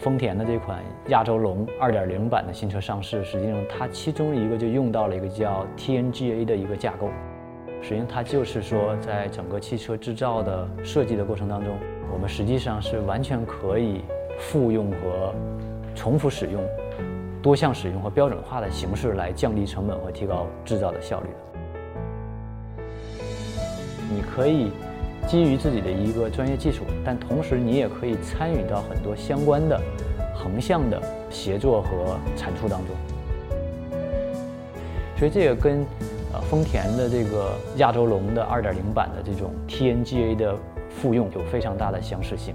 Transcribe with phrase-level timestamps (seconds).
[0.00, 7.10] 丰田的这款亚洲龙2.0版的新车上市，实际上它其中一个就用到了一个叫 TNGA 的一个架构。
[7.82, 11.76] 实际上它就是说，在整个汽车制造的设计的过程当中，
[12.10, 14.00] 我们实际上是完全可以
[14.38, 15.34] 复用和
[15.94, 16.62] 重复使用、
[17.42, 22.82] 多项使用和标准化的形式来降低成本和提高制造的效率的。
[24.10, 24.70] 你可以。
[25.30, 29.80] 基于自己的一个专业技术，但同时你也可以参与到很多相关的
[30.34, 32.96] 横向的协作和产出当中。
[35.16, 35.86] 所以这个跟
[36.32, 40.56] 呃丰田的这个亚洲龙的2.0版的这种 TNGA 的
[40.88, 42.52] 复用有非常大的相似性。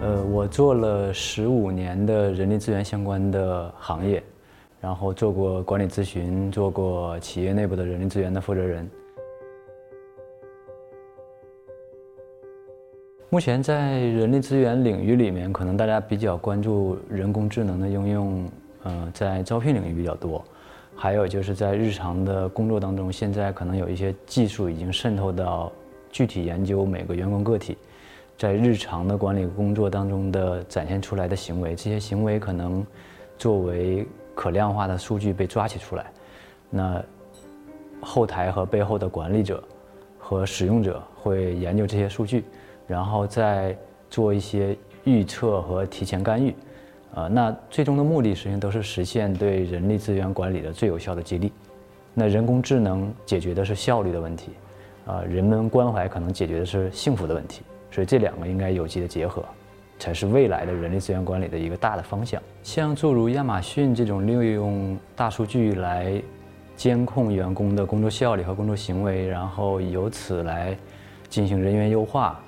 [0.00, 4.22] 呃，我做了十五年的人力资源相关的行业，
[4.80, 8.88] 然后做过管理咨询，做过企业内部的人力资源的负责人。
[13.34, 18.48] 目前在人力资源领域里面，可能大家比较关注人工智能的应用，
[18.84, 20.40] 呃，在招聘领域比较多，
[20.94, 25.72] 还有就是在日常的工作当中，现在可能有一些技术已经渗透到
[26.12, 27.76] 具体研究每个员工个体，
[28.38, 32.86] 在日常的管理工作当中的展现出来的行为，这些行为可能
[33.36, 36.06] 作为可量化的数据被抓取出来，
[36.70, 37.02] 那
[38.00, 39.60] 后台和背后的管理者
[40.20, 42.44] 和使用者会研究这些数据。
[42.86, 43.76] 然后再
[44.10, 46.54] 做一些预测和提前干预，
[47.14, 51.52] 呃，那最终的目的实际上都是实现对人力资源管理的最有效的激励。
[52.12, 54.52] 那人工智能解决的是效率的问题，
[55.06, 57.62] 啊，人文关怀可能解决的是幸福的问题。
[57.90, 59.44] 所以这两个应该有机的结合，
[59.98, 62.42] 才是未来的人力资源管理的一个大的方向。
[62.62, 66.20] 像诸如亚马逊这种利用大数据来
[66.76, 70.76] 监控员工的工作效率和工作行为，然后由此来
[71.28, 72.40] 进行人员优化。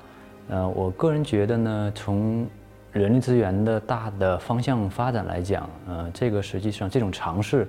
[0.48, 2.46] 呃，我个人觉得呢，从
[2.92, 7.66] 人力资源的大的方向发展来讲，呃，这个实际上这种尝试，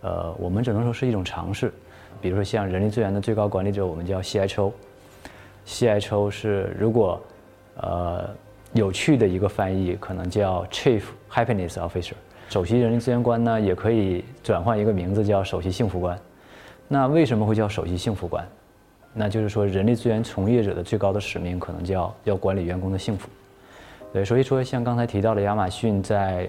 [0.00, 1.72] 呃，我们只能说是一种尝试。
[2.20, 7.20] 比如说像人力资源的最高管理者，我们叫 CHO，CHO 是如果
[7.76, 8.28] 呃
[8.72, 12.14] 有趣的一个翻译，可能叫 Chief Happiness Officer。
[12.48, 16.18] 首席人力资源官呢，也可以转换一个名字叫首席幸福官。
[16.88, 18.44] 那为什么会叫首席幸福官？
[19.18, 23.28] 那就是说，人力资源从业者的最高的使命可能叫要管理员工的幸福。
[24.12, 26.48] 对，所以说像刚才提到的亚马逊在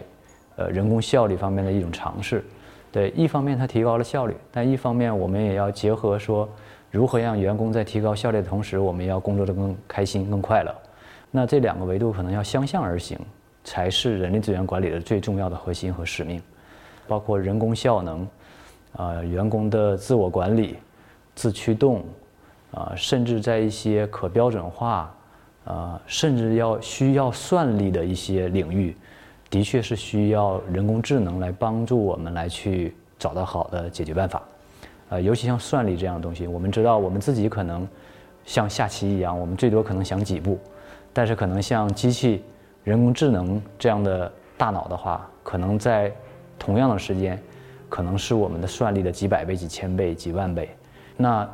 [0.56, 2.44] 呃人工效率方面的一种尝试，
[2.91, 6.47] 对，一方面它提高了效率，但一方面我们也要结合说，
[6.91, 10.74] 如何让员工在提高效率的同时，我们要工作的更开心、更快乐。
[11.31, 13.18] 那这两个维度可能要相向而行，
[13.63, 16.40] 才是人力资源管理的最重要的核心和使命，
[17.07, 18.28] 包括人工效能，
[18.94, 20.78] 啊，员工的自我管理、
[21.34, 22.06] 自驱动。
[22.72, 25.13] 啊，甚至在一些可标准化，
[25.66, 28.96] 啊，甚至要需要算力的一些领域，
[29.50, 34.41] 的确是需要人工智能来帮助我们来去找到好的解决办法。
[35.09, 37.88] 啊，尤其像算力这样的东西，我们知道我们自己可能
[38.46, 40.59] 像下棋一样，我们最多可能想几步，
[41.12, 42.44] 但是可能像机器、
[42.84, 46.13] 人工智能这样的大脑的话，可能在
[46.59, 47.41] 同样的时间，
[47.90, 50.69] 可能是我们的算力的几百倍、几千倍、几万倍。
[51.18, 51.50] 那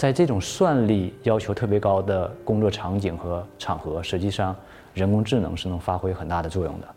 [0.00, 4.56] 在这种算力要求特别高的工作场景和场合，实际上
[4.94, 6.88] 人工智能是能发挥很大的作用的。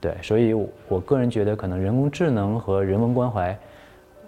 [0.00, 0.52] 对，所以
[0.88, 3.56] 我个人觉得，可能人工智能和人文关怀，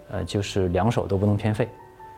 [0.09, 1.67] 呃，就是两手都不能偏废。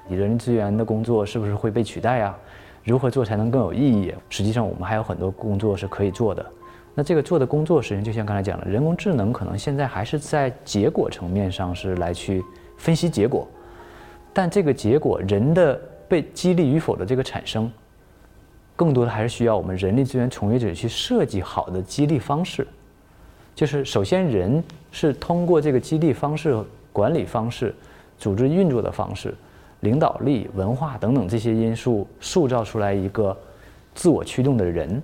[0.08, 2.38] 你人力资源的工作是不是会被取代啊？
[2.84, 4.14] 如何做才能更有意义？
[4.30, 6.46] 实际上，我们还有很多工作是可以做的。
[6.94, 12.44] 那这个做的工作，实际上就像刚才讲的，人工智能可能现在还是在结果层面上是来去
[12.78, 13.48] 分析结果，
[14.32, 15.82] 但这个结果人的。
[16.08, 17.72] 被激励与否的这个产生，
[18.76, 22.68] 更多的还是需要我们人力资源从业者去设计好的激励方式。
[23.56, 26.62] 就是首先，人是通过这个激励方式、
[26.92, 27.74] 管理方式、
[28.18, 29.34] 组织运作的方式、
[29.80, 33.36] 领导力、文化等等这些因素，塑造出来一个
[33.94, 35.02] 自我驱动的人。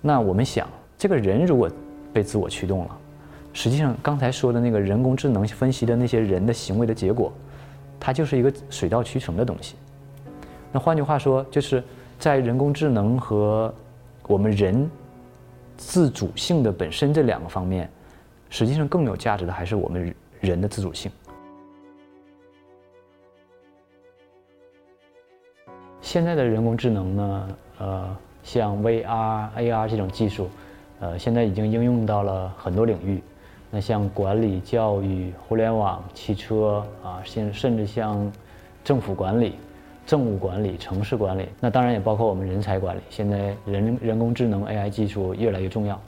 [0.00, 0.68] 那我们想，
[0.98, 1.70] 这个人如果
[2.12, 2.98] 被自我驱动了，
[3.52, 7.32] 实际上刚才说的那个人工智能分析的那些人的行为的结果，
[8.00, 9.76] 它就是一个水到渠成的东西。
[10.74, 11.80] 那换句话说，就是
[12.18, 13.72] 在人工智能和
[14.26, 14.90] 我们人
[15.76, 17.88] 自主性的本身这两个方面，
[18.50, 21.12] 实际上更有价值的还是我们人的自主性。
[26.00, 27.48] 现在的人工智能呢，
[27.78, 30.50] 呃，像 VR、AR 这种技术，
[30.98, 33.22] 呃，现在已经应用到了很多领域。
[33.70, 38.32] 那像管理、教育、互联网、汽车啊，现甚至像
[38.82, 39.54] 政府管理。
[40.06, 43.00] 政务管理、城市管理，那当然也包括我们人才管理。
[43.08, 45.98] 现在人人工智能 AI 技术越来越重要，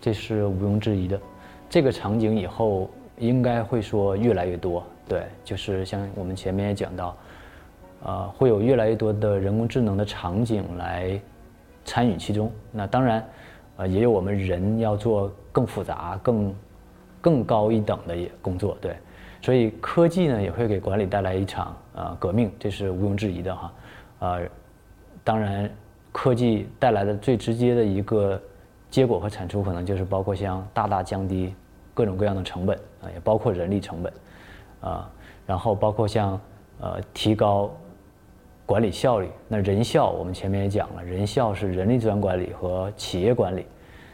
[0.00, 1.18] 这是毋庸置疑的。
[1.68, 7.16] 这个场景以后应该会说越来越多，对，就是像我们前面也讲到，
[8.04, 11.18] 呃，会有越来越多的人工智能的场景来
[11.84, 12.52] 参与其中。
[12.70, 13.26] 那当然，
[13.78, 16.54] 呃，也有我们人要做更复杂、更
[17.22, 18.94] 更高一等的工作，对。
[19.42, 23.72] 所以科技呢也会给管理带来一场呃革命，这是毋庸置疑的哈。
[24.20, 24.42] 呃，
[25.24, 25.68] 当然，
[26.12, 28.40] 科技带来的最直接的一个
[28.90, 31.54] 结果和产出，可能就是包括像大大降低
[31.92, 34.12] 各种各样的成本啊，也包括人力成本
[34.80, 35.10] 啊，
[35.46, 36.40] 然后包括像
[36.80, 37.70] 呃提高
[38.64, 39.28] 管理效率。
[39.48, 43.66] 那人效我们前面也讲了，人效是人力资源管理和企业管理，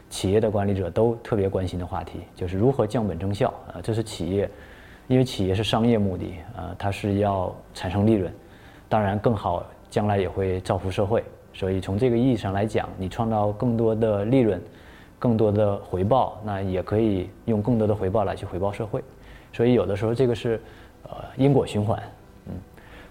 [0.09, 4.49] 企业的管理者都特别关心的话题，就是如何降本增效啊，这是企业。
[5.13, 8.33] 因为企业是商业目的，呃，它是要产生利润，
[8.89, 11.23] 当然更好，将来也会造福社会。
[11.53, 14.59] 所以从这个意义上来讲，你创造更多的利润，
[15.19, 19.03] 更多的回报，那也可以用更多的回报来去回报社会。
[19.51, 20.59] 所以有的时候这个是，
[21.03, 22.01] 呃，因果循环。
[22.47, 22.53] 嗯，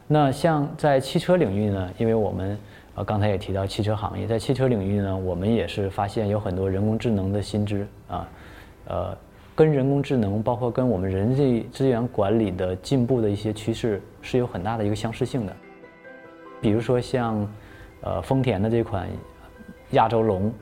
[0.08, 2.58] 那像在汽车领域呢，因为我们
[2.96, 8.28] 呃刚才也提到汽车行业，在汽车领域呢，我们也是发现有很多人工智能的新知啊，
[8.88, 9.16] 呃。
[9.54, 15.54] 跟人工智能，包括跟我们人力资源管理的进步的一些趋势，是有很大的一个相似性的。
[16.60, 17.46] 比如说像，
[18.00, 19.06] 呃，丰田的这款
[19.90, 20.52] 亚洲龙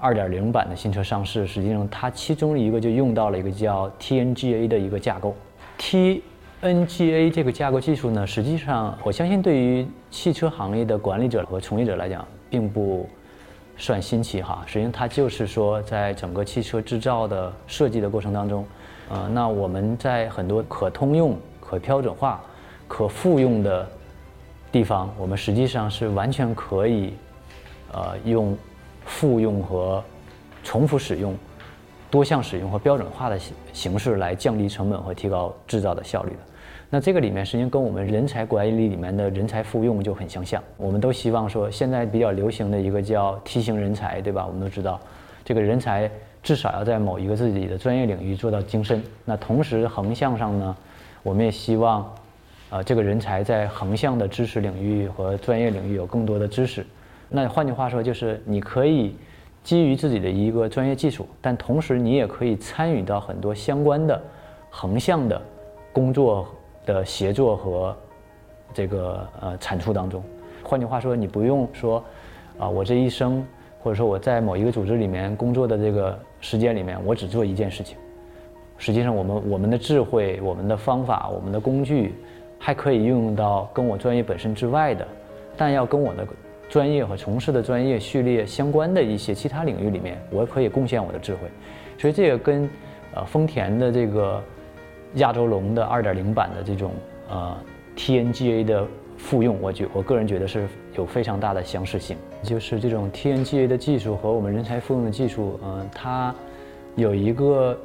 [0.00, 5.34] 2.0版的新车上市，实际上它其中一个就用到了一个叫 TNGA 的一个架构。
[5.78, 13.06] TNGA 这个架构技术呢，实际上我相信对于汽车行业的管理者和从业者来讲，并不。
[13.76, 18.64] 算新奇哈，实际上它就是说，在整个汽车制造的设计的过程当中，
[19.08, 22.40] 呃，那我们在很多可通用、可标准化、
[22.86, 23.88] 可复用的
[24.70, 27.14] 地方，我们实际上是完全可以，
[27.92, 28.56] 呃，用
[29.04, 30.02] 复用和
[30.62, 31.36] 重复使用、
[32.10, 36.51] 多项使用和标准化的形形式来降低成本和提高制造的效率的。
[36.94, 40.62] 那这个里面实际上跟我们人才管理里面的人才复用就很相像。
[40.76, 44.46] 我们都希望说，现在比较流行的一个叫梯形人才，对吧？
[44.46, 45.00] 我们都知道，
[45.42, 46.10] 这个人才
[46.42, 49.02] 至少要在某一个自己的专业领域做到精深。
[49.24, 50.76] 那同时横向上呢，
[51.22, 52.14] 我们也希望，
[52.68, 56.84] 呃，这个人才在横向的知识领域和专业领域有更多的知识。
[57.30, 59.16] 那换句话说，就是你可以
[59.64, 64.22] 基于自己的一个专业技术，但同时你也可以参与到很多相关的
[64.68, 65.40] 横向的
[65.90, 66.46] 工作。
[66.84, 67.96] 的协作和
[68.74, 70.22] 这个呃产出当中，
[70.62, 72.02] 换句话说，你不用说
[72.58, 73.46] 啊，我这一生
[73.80, 77.96] 或者说我在某一个组织里面工作的这个时间里面，我只做一件事情。
[78.78, 82.14] 实际上，我们我们的智慧、我们的方法、我们的工具，
[82.58, 85.06] 还可以运用到跟我专业本身之外的，
[85.56, 86.26] 但要跟我的
[86.68, 91.40] 专业和从事的专业序列相关的一些其他领域里面，我可以贡献我的智慧。
[91.98, 92.68] 所以这个跟
[93.14, 94.42] 呃丰田的这个。
[95.14, 96.92] 亚洲龙的二点零版的这种
[97.28, 97.56] 呃
[97.96, 98.86] TNGA 的
[99.16, 100.66] 复用，我觉我个人觉得是
[100.96, 102.16] 有非常大的相似性。
[102.42, 106.34] 就是这种 TNGA 的技术和我们人才复用的技术，嗯，它
[106.96, 107.78] 有一个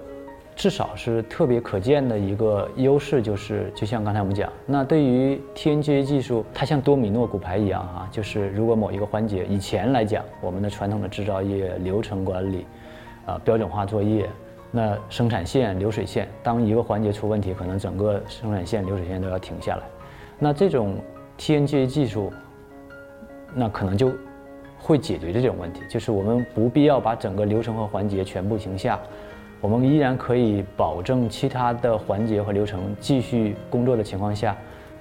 [0.56, 12.66] 至少是特别可见的一个优势，就是就像刚才我们讲，那对于 TNGA 技术，它像多米诺骨牌一样哈，就是如果某一个环节以前来讲，我们的传统的制造业流程管理，
[13.28, 14.28] 啊标准化作业。
[14.72, 19.84] 那生产线、流水线，当一个环节出问题，可能整个生产线、流水线都要停下来。
[20.38, 20.96] 那这种
[21.38, 22.32] TNGA 技术，
[23.54, 24.12] 那可能就
[24.78, 29.00] 会解决这种问题，就是我们不必要把整个流程和环节全部停下，
[29.62, 34.56] 我们依然可以保证其他的环节和流程继续工作的情况下，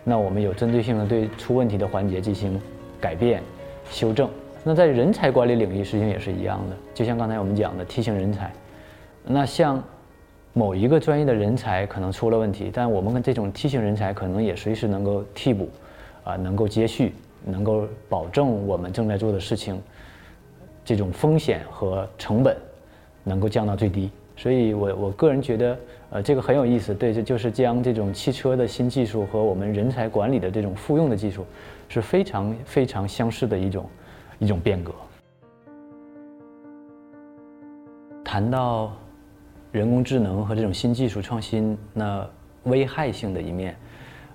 [0.04, 2.58] 那我们有针对性的对出问题的环节进行
[3.00, 3.42] 改变、
[3.90, 4.30] 修正。
[4.62, 8.50] 那在人才管理领域，实际上也是一样的，就像刚才我们讲的 T 型人才。
[9.28, 9.82] 那像
[10.52, 15.68] 某一个专业的人才可能出了问题，但我们跟这种梯形人才可能也随时能够替补，
[16.24, 17.12] 啊，能够接续，
[17.44, 19.78] 能够保证我们正在做的事情
[20.84, 22.56] 这种风险和成本
[23.24, 24.10] 能够降到最低。
[24.36, 25.78] 所以我我个人觉得，
[26.10, 26.94] 呃，这个很有意思。
[26.94, 31.44] 对，这就是将这种汽车的新技术和我们人才管理的这种复用的技术
[31.88, 33.86] 是非常非常相似的一种
[34.38, 34.92] 一种变革。
[38.24, 38.92] 谈到。
[39.72, 42.26] 人工智能和这种新技术创新，那
[42.64, 43.76] 危害性的一面，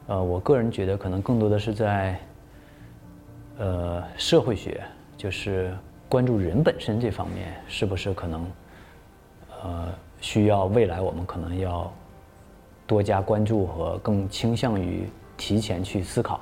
[0.07, 2.19] 呃，我个人觉得可能更多的是在，
[3.57, 4.81] 呃，社会学，
[5.17, 5.75] 就是
[6.07, 8.51] 关注人本身这方面，是不是可能，
[9.63, 9.87] 呃，
[10.19, 11.91] 需要未来我们可能要
[12.85, 16.41] 多加关注和更倾向于提前去思考，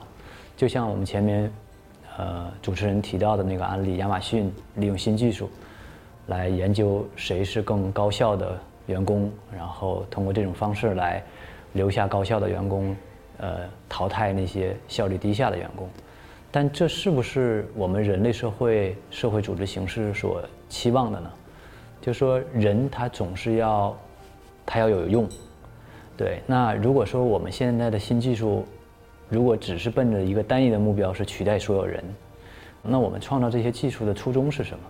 [0.57, 1.51] 就像我们前面，
[2.17, 5.49] 呃，主持人提到的那个案例，亚马逊利用新技术，
[6.27, 11.23] 来研究谁是更高效的员工，然后通过这种方式来
[11.73, 12.95] 留下高效的员工，
[13.37, 15.87] 呃，淘汰那些效率低下的员工。
[16.51, 21.31] 但这是不是我们人类社会社会组织形式所期望的呢？
[22.01, 23.95] 就说人他总是要，
[24.65, 25.29] 他要有用。
[26.17, 28.65] 对，那如果说我们现在的新技术，
[29.29, 32.03] 如果只是奔着一个单一的目标是取代所有人，
[32.81, 34.83] 那我们创造这些技术的初衷是什么？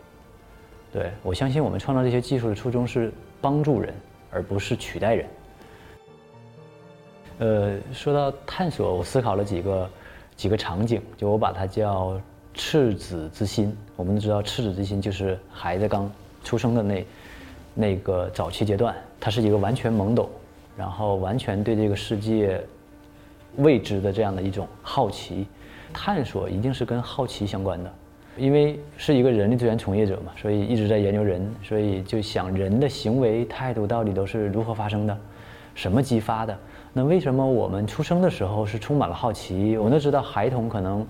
[0.92, 3.12] 对我相信我们创造这些技术的初衷是
[3.42, 3.94] 帮助人，
[4.32, 5.28] 而不是取代人。
[7.40, 9.90] 呃，说到探索，我思考了几个
[10.36, 12.20] 几个场景，就我把它叫
[12.54, 13.76] 赤子之心。
[13.96, 16.12] 我们知道，赤子之心就是孩子刚
[16.44, 17.06] 出生的那
[17.74, 20.30] 那个早期阶段，它是一个完全懵懂。
[20.78, 22.64] 然后完全对这个世界
[23.58, 25.46] 未知的这样的一种好奇
[25.92, 27.94] 探索，一定是跟好奇相关的。
[28.40, 35.18] 因为是一个人力资源从业者嘛，所以一直在研究人，所以就想人的行为态度到底都是如何发生的，
[35.76, 36.58] 什么激发的？
[36.94, 39.78] 那为什么我们出生的时候是充满了好奇？
[39.78, 41.06] 我们都知道，孩童可能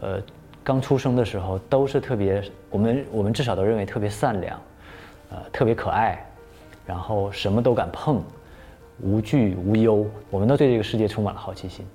[0.00, 0.22] 呃
[0.62, 4.58] 刚出生的时候都是特别，我们我们至少都认为特别善良，
[5.30, 6.24] 呃特别可爱，
[6.86, 8.22] 然后什么都敢碰。
[9.02, 11.86] 无惧无忧，我们都对这个世界充满了好奇心，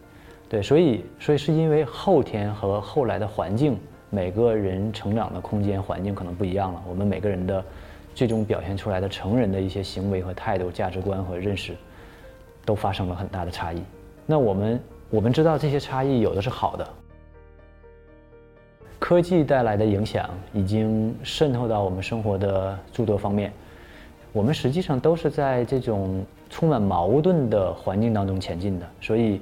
[0.49, 3.77] 对，所以，所以是因为后天和后来的环境，
[4.09, 7.63] 每个人成长的空间环境可能不一样了，我们每个人的
[8.13, 11.73] 最终表现出来的成人的一些行为和态度、价值观和认识，
[12.63, 13.81] 都发生了很大的差异。
[14.25, 16.87] 那我们我们知道这些差异有的是好的，
[18.99, 23.51] 科技带来的影响已经渗透到我们生活的诸多方面。
[24.31, 29.39] 我们实际上都是在这种充满矛盾的环境当中前进的，所以，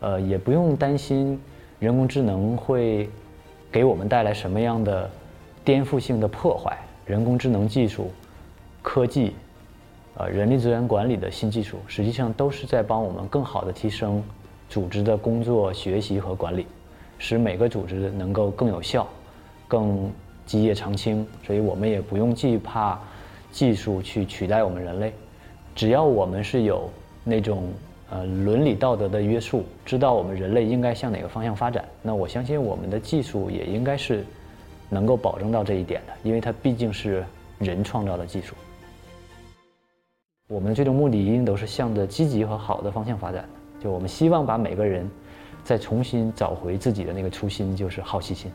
[0.00, 1.40] 呃，也不用担心
[1.78, 3.08] 人工智能会
[3.76, 5.10] 给我们带来什么样的
[5.62, 6.78] 颠覆性的破坏。
[7.04, 8.10] 人工智能技术、
[8.80, 9.34] 科技、
[10.16, 14.24] 呃，人力资源管理的新技术，实际上都是在帮我们更好的提升
[14.66, 16.66] 组织的工作、学习和管理，
[17.18, 19.06] 使每个组织能够更有效、
[19.68, 20.10] 更
[20.46, 21.26] 基业长青。
[21.46, 22.98] 所以我们也不用惧怕。
[23.52, 25.12] 技术去取代我们人类，
[25.74, 26.90] 只要我们是有
[27.24, 27.64] 那种
[28.10, 34.24] 呃伦理道德的约束，知道我们人类应该向哪个方向发展，那我相信我们的技术也应该是
[34.88, 37.24] 能够保证到这一点的，因为它毕竟是
[37.58, 38.54] 人创造的技术。
[40.48, 43.48] 我们的最终目的一定都是向着积极和好的方向发展的，
[43.82, 45.10] 就我们希望把每个人
[45.64, 48.52] 再重新找回自己的那个初心，就是好奇心。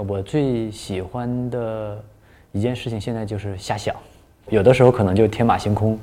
[0.00, 2.02] 我最喜欢的
[2.50, 3.94] 一件事情，现在就是瞎想，
[4.48, 5.96] 有的时候可能就天马行空，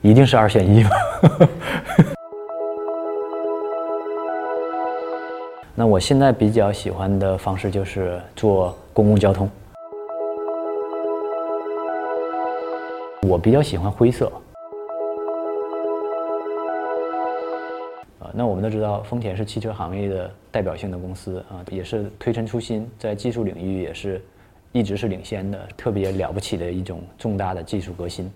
[0.00, 0.90] 一定是二选一吗？
[5.76, 9.48] 那我现在比较喜欢的方式就是坐公共交通，
[13.28, 14.30] 我比较喜欢灰色。
[18.34, 24.22] 那我们都知道，丰田是汽车行业的代表性的公司啊，也是推陈出新，在技术领域也是
[24.72, 28.30] 一直是领先的，特别了不起的一种重大的技术革新。